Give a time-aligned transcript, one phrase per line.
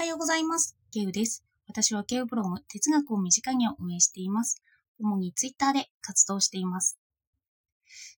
[0.00, 0.78] はようございます。
[0.94, 1.44] ケウです。
[1.68, 4.62] 私はケウブログ哲学を身近に運営しています。
[4.98, 6.98] 主にツイッターで活動しています。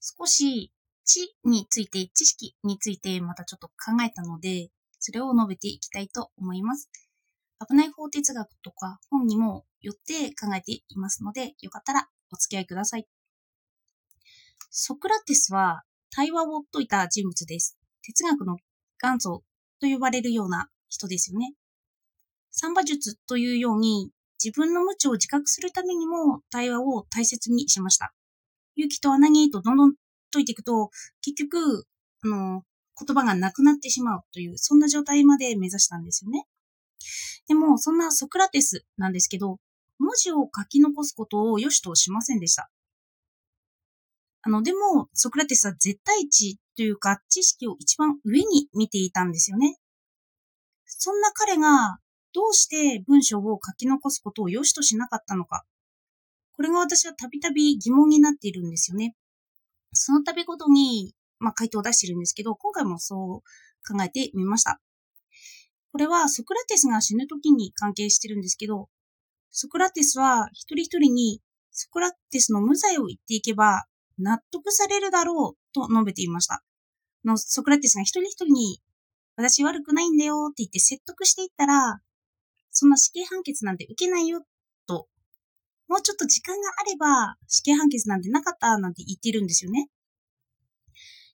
[0.00, 0.70] 少し
[1.04, 6.88] 知について、知識についてまたちょっと考えたので、それを述べていきたいと思います。
[7.68, 13.08] 危ない法哲学とか本にもよって考えていますので、よかったらお付き合いください。
[14.70, 15.82] ソクラテスは
[16.14, 17.76] 対話を説いた人物です。
[18.02, 18.58] 哲学の
[19.02, 19.42] 元祖
[19.80, 21.56] と呼ばれるような人ですよね。
[22.52, 24.10] 三馬術というように
[24.42, 28.12] 自分の無知を自覚するためにも対話を大切にしました。
[28.76, 29.94] 勇気とは何とどんどん
[30.32, 30.90] 解いていくと、
[31.22, 31.86] 結局、
[32.24, 32.62] あの、
[32.98, 36.46] 言葉がなくなってしまうという、そんな状態まで目指したんですよね。
[37.48, 39.58] でも、そんなソクラテスなんですけど、
[39.98, 42.70] 文字を書き残すことを良しとしませんでした。
[44.42, 49.78] あの、でも、ソクラテスは絶対値というか、知識を一番上に見ていたんですよね。
[50.86, 51.98] そんな彼が、
[52.34, 55.64] どうして文章を書き残すことを良しとしなかったのか。
[56.52, 59.14] これが私はたびたび疑問になっているんですよね。
[59.92, 64.80] その度ごとに、まあ、回答を出しているんですけど、今回もそう考えてみました。
[65.90, 68.88] これはソクラテスが死ぬ時に関係してるんですけど、
[69.50, 73.84] ソクラテスは一人一人にソクラテスの無罪を言っていけば
[74.18, 76.62] 納得されるだろうと述べていました。
[77.24, 78.80] のソクラテスが一人一人に
[79.36, 82.00] 私悪くないんだよって言って説得していったら、
[82.72, 84.44] そんな死刑判決なんて受けないよ
[84.86, 85.06] と、
[85.88, 89.88] もうちょっと時間があれば死刑判決なんてなかったなんて言っているんですよね。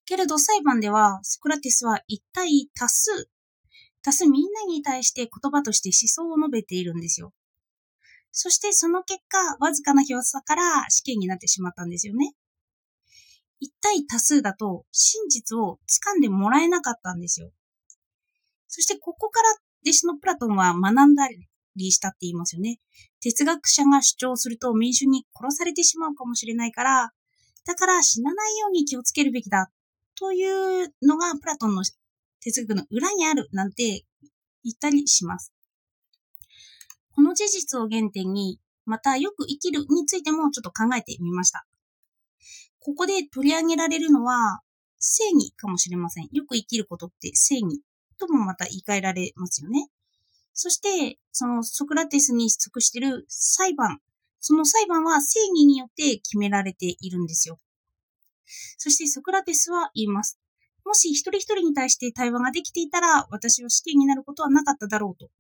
[0.05, 3.28] けれど裁判ではソクラテスは一体多数、
[4.03, 7.33] 多数みんなに対して言葉として思想を述べているんですよ。
[8.33, 12.34] そしてその結果、わずかな票差から死刑になってしまったんですよね。
[13.61, 17.50] 一対多数だと真実を掴んでもらえなかったんですよ。
[18.69, 19.48] そしてここから
[19.89, 21.28] 弟子のプラトンは学んだ
[21.77, 22.78] りしたって言いますよね。
[23.20, 27.12] 哲学者が主張すると民衆に殺されてしまうかもしれないから、
[27.64, 29.70] だから死なないように気をつけるべきだ
[30.18, 31.83] というのがプラトンの
[32.40, 34.05] 哲学の裏にあるなんて
[34.63, 35.55] 言ったりします。
[37.13, 41.67] この事実を原点に、またよく生きるについてもちょっと考えてみました。
[42.79, 44.61] ここで取り上げられるのは
[44.98, 46.29] 正義かもしれません。
[46.33, 47.80] よく生きることって正義
[48.18, 49.89] ともまた言い換えられますよね。
[50.52, 54.01] そして、そのソクラテスに属している裁判。
[54.40, 57.58] その裁判は正義によって決められているんですよ。
[58.77, 60.39] そしてソクラテスは言います。
[60.84, 65.30] もし一人一人に対して対話ができていたら、私は死刑になることはなかっただろうと。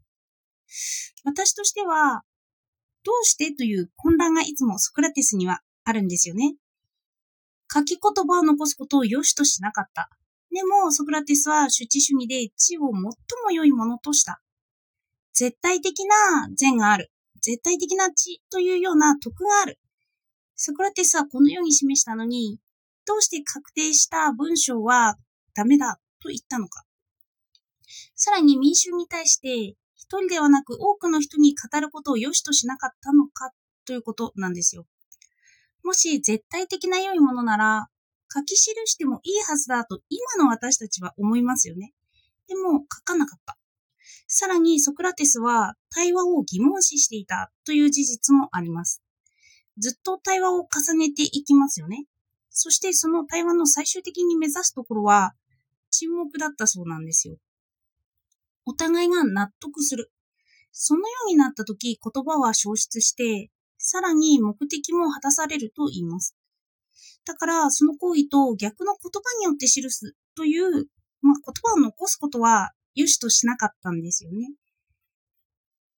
[1.24, 2.22] 私としては、
[3.02, 6.56] どうしてという混乱がいつもソクラテスにはあるんですよね。
[7.72, 10.10] 書き言葉を残すことを良しとしなかった。
[10.58, 13.12] でも、ソクラテスは主治主義で知を最も
[13.52, 14.42] 良いものとした。
[15.32, 17.12] 絶対的な善がある。
[17.40, 19.78] 絶対的な知というような徳がある。
[20.56, 22.58] ソクラテスはこのように示したのに、
[23.06, 25.16] どうして確定した文章は
[25.54, 26.84] ダメだと言ったのか。
[28.16, 33.52] さらに民衆に対して、一人ではなく多くの人に語ることを良しとしなかったのか
[33.84, 34.86] ということなんですよ。
[35.84, 37.88] もし絶対的な良いものなら、
[38.32, 41.92] 書き記してもいいはずだと今の私たちは思いますよね。
[42.46, 43.56] でも書かなかった。
[44.26, 49.02] さらにソクラテスは対話を疑問視していたという事実もあります。
[49.78, 52.04] ずっと対話を重ねていきますよね。
[52.50, 55.34] そしてその対話の最終的に目指すところは
[55.90, 57.36] 沈黙だったそうなんですよ。
[58.66, 60.10] お互いが納得する。
[60.72, 66.36] そのようになった時言葉は消失して、さらに目的も果たされると言います。
[67.28, 70.88] だから、その行為と逆の言葉によって記すという、
[71.20, 74.50] まあ、言葉を残すことは良しとしなかったんですよね。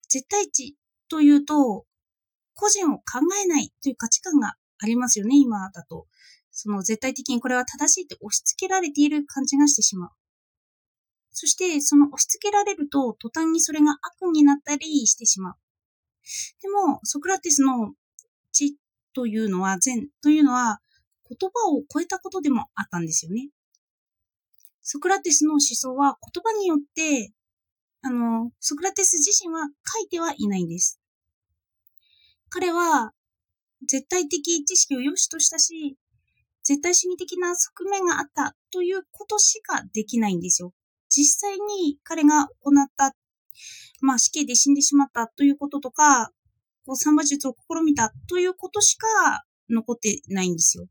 [0.09, 0.77] 絶対値
[1.09, 1.87] というと、
[2.55, 6.09] 個人を考えないという価値観がありますよね、今だと。
[6.51, 10.11] その絶対的にこれは正しいって押し付けられている感じがしてしまう。
[11.31, 15.55] そして、その押し付けられると、途端にそれが悪になったりしてしまう。
[16.61, 17.95] でも、ソクラテスの
[18.51, 18.77] 知
[19.15, 20.81] というのは、善というのは、
[21.31, 23.51] 言葉を超えたことでもあったんですよね。
[24.83, 27.33] ソクラテスの思想は言葉によって、
[28.03, 31.01] あの、ソクラテス自身は書いてはいないんです。
[32.49, 33.13] 彼は、
[33.87, 35.97] 絶対的知識を良しとしたし、
[36.65, 40.73] 絶対主義的な側面があったということしかできないんですよ。
[41.09, 43.15] 実際に彼が行った、
[44.01, 46.33] まあ死刑で死んでしまったということとか、
[46.85, 50.87] こう三馬術を試みたということしか残ってないんですよ。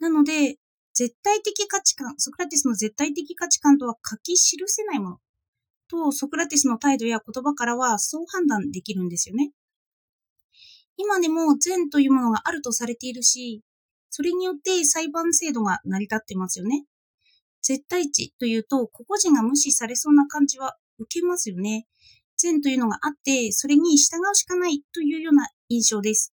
[0.00, 0.56] なので、
[0.94, 5.18] 絶対的価値観、ソクラテスの絶対的価値観とは書き記せないもの。
[5.88, 9.52] とソクラテスの態度や言葉からはそう判断できるんですよね。
[10.96, 13.62] 今でも善というものがあるとされているし、
[14.10, 16.84] それによって裁判制度が成り立ってますよね。
[17.62, 21.86] 絶対値というと、個々人が無視されそうな感じは受けますよね。
[22.36, 26.32] 善というのがあって、それに従うしかないというような印象です。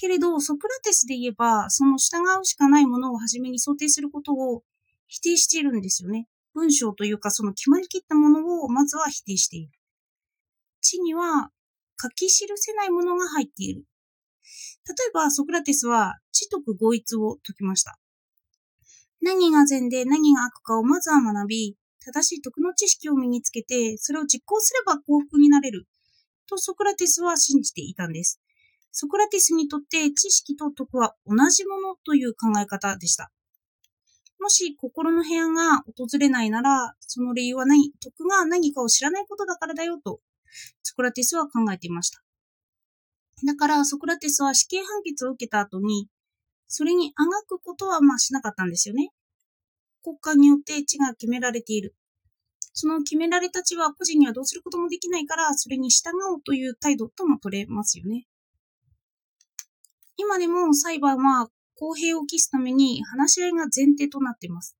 [0.00, 4.62] けれど、ソクラテスで言えば、その従うしかないものを初めに想定することを
[5.08, 6.26] 否定しているんですよね。
[6.54, 9.72] 文章というか、その決まりきったものをまずは否定している。
[10.80, 11.50] 地には
[12.00, 13.84] 書き記せないものが入っている。
[14.88, 17.98] 例えば、ソクラテスは知徳合一を解きました。
[19.20, 25.86] 何が善で何が悪かをまずは学び、正しい徳の知識を身につけて、それを実行すれば幸福になれる。
[26.48, 28.40] とソクラテスは信じていたんです。
[28.92, 33.30] ソクラティスにとって知識と徳は同じものという考え方でした。
[34.40, 40.20] もし心の部屋が訪れないなら、その理由は何徳が何かを知らないことだからだよと、
[40.82, 42.22] ソクラティスは考えていました。
[43.46, 46.08] だからソクラティスは死刑判決を受けた後に、
[46.66, 49.10] それにあがくことはまあしなかったんですよね。
[50.02, 51.94] 国家によって地が決められている。
[52.72, 58.26] その決められた地は個人にはどうすることもできないから、それに従おうという態度とも取れますよね。
[60.20, 64.76] 今でも裁判は公平を期すために話し合いが前提となっています。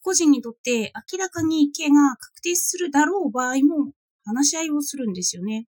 [0.00, 3.90] 個人にとって明らかに刑が確定するだろう場合も
[4.24, 5.66] 話し合いをするんですよね。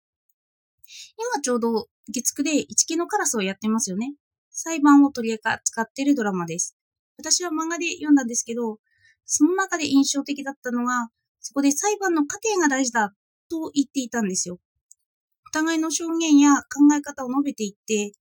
[1.35, 4.15] 今ちょうど月9で一木のカラスをやってますよね。
[4.53, 6.77] 裁判を取り扱っているドラマです。
[7.19, 8.79] 私は漫画で読んだんですけど、
[9.27, 11.09] その中で印象的だったのが、
[11.41, 13.13] そこで裁判の過程が大事だ
[13.51, 14.61] と言っていたんですよ。
[15.49, 18.13] お互いの証言や考え方を述べていって、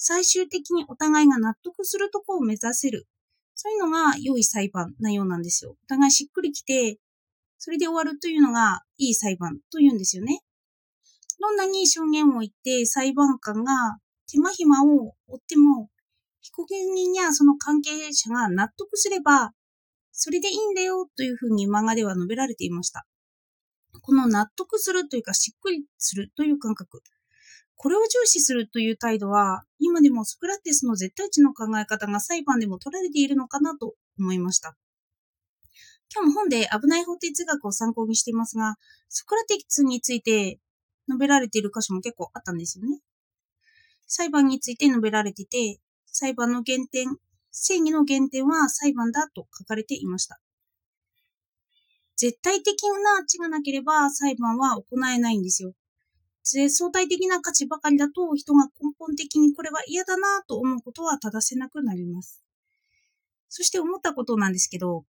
[0.00, 3.08] 最終的にお互いが納得するとこを目指せる。
[3.56, 5.72] そういうのが良い裁判なようなんですよ。
[5.72, 6.98] お互いしっくりきて、
[7.58, 10.38] それで終わるというのがいい裁判というんですよね。
[11.40, 13.98] どんなに証言を言って裁判官が
[14.30, 15.88] 手間暇を負っても、
[16.42, 19.50] 被告人やその関係者が納得すれば、
[20.12, 23.04] それでいいんだよというふうに漫画では述べられていました。
[24.00, 27.02] この納得するというかしっくりするという感覚。
[27.78, 34.76] これを重視するという態度は、今でもソクラテスの絶対値の考え方が裁判でも取られているのかなと思いました。
[36.12, 38.74] 今日も本で危ない法哲学を参考にしていますが、
[39.08, 40.58] ソクラテスについて
[41.08, 42.98] 述べられている箇所も結構あったんですよね。
[44.08, 47.16] 裁判について述べられていて、裁判の原点、
[47.52, 50.40] 正義の原点は裁判だと書かれていました。
[52.16, 55.74] 絶対的な値がなければ裁判は行えないんですよ。
[56.70, 62.42] 相対的な価値ばかりだと人が根本的にこれは嫌だなと思うことは正せなくなります。
[63.48, 65.04] そして思ったことなんですけど、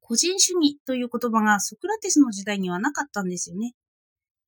[0.00, 3.74] 個人主義という言葉がソクラテスの時代にはなかったんですよね。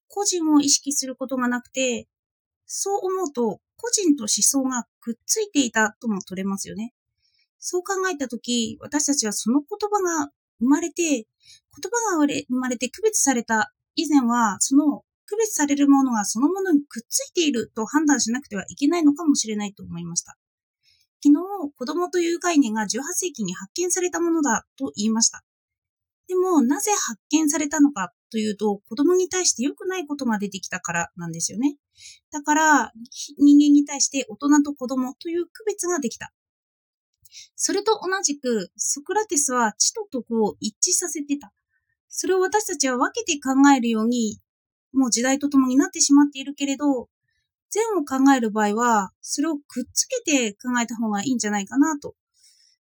[0.08, 2.08] 個人を意識することがなくて、
[2.66, 6.92] そう思うと個人と思想がくっついていたとも取れますよね。
[7.58, 11.26] そう考えたとき、私たちはその言葉が生まれて、言
[12.10, 20.36] 葉が生まれて区別された以前は、その区別されるものがそのものにくっついていると判断しなくてはいけないのかもしれないと思いました。
[21.22, 25.42] 昨日、子供という概念が18世紀に発見されたものだと言いました。
[26.28, 31.76] でも、なぜ発見されたのかというと、子供に対して良くないことが出てきたからなんですよね。
[32.32, 32.92] だから、
[33.38, 36.32] 人間に対して大人と子供という区別ができた。
[37.54, 41.52] それと同じく、ソクラテスは知と徳を一致させてた。
[42.08, 44.40] それを私たちは分けて考えるように、
[44.96, 47.08] もう時代とともになってしまっているけれど、
[47.70, 52.14] 善を考える場合は、それをくっつけて考えた方がいいんじゃないかなと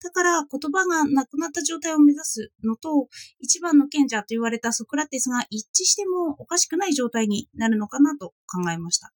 [0.05, 3.07] だから言葉がなくなった状態を目指すのと、
[3.39, 9.11] 一番の賢者と言われたソクラテスが一致してもおかしくない状態になるのかなと考えました。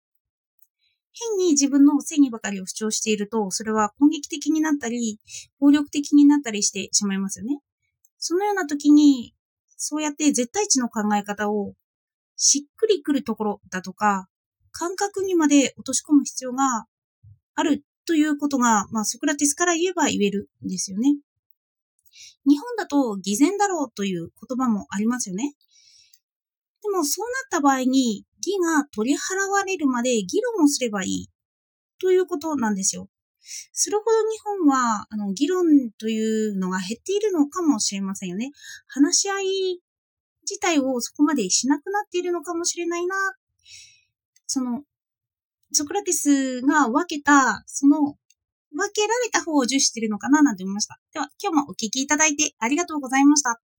[1.13, 5.19] 変に自分の正義ばかりを主張していると、それは攻撃的になったり、
[5.59, 7.59] 暴力的になったりしてしまいますよね。
[8.17, 9.35] そのような時に、
[9.77, 11.75] そうやって絶対値の考え方を
[12.39, 14.27] しっくりくるところだとか、
[14.71, 16.85] 感覚にまで落とし込む必要が
[17.55, 21.17] あるということが、まあ、ソクラテスから言えば言えるんですよね。
[22.47, 25.53] 日本だと偽善だろうという言葉もありますよね。
[26.81, 31.29] でもそうなった場合に義が取り払われるまで議論をすればいい
[31.99, 33.09] ということなんですよ。
[33.73, 35.65] それほど日本はあの議論
[35.99, 38.51] というのが減っているのかもしれませんよね。
[38.87, 39.81] 話し合い
[40.49, 43.15] 自体をそこまでしなくなっているのかもしれないな。
[44.47, 44.83] その
[45.71, 48.15] ソクラテスが分けた、その、
[48.71, 50.99] 分けられた方を重視しているのかななんて思いました。
[51.13, 53.59] では、今日もお聴きいただいてありがとうございました。